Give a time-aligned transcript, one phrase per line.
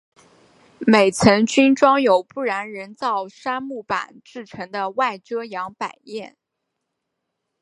[0.79, 6.35] 每层均装有不燃人造杉木板制成的外遮阳百叶。